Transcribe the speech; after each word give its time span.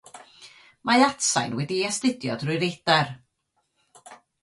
Mae 0.91 1.03
atsain 1.09 1.53
wedi'i 1.61 1.85
astudio 1.91 2.41
drwy 2.47 2.59
radar. 2.67 3.15